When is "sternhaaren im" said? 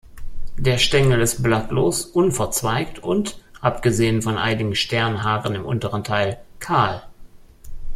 4.73-5.63